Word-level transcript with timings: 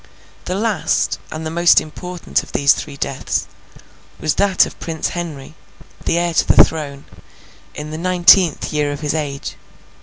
The 0.45 0.55
last, 0.55 1.19
and 1.31 1.45
the 1.45 1.51
most 1.51 1.79
important 1.79 2.41
of 2.41 2.53
these 2.53 2.73
three 2.73 2.97
deaths, 2.97 3.45
was 4.19 4.33
that 4.33 4.65
of 4.65 4.79
Prince 4.79 5.09
Henry, 5.09 5.53
the 6.05 6.17
heir 6.17 6.33
to 6.33 6.47
the 6.47 6.63
throne, 6.63 7.05
in 7.75 7.91
the 7.91 7.99
nineteenth 7.99 8.73
year 8.73 8.91
of 8.91 9.01
his 9.01 9.13
age. 9.13 9.55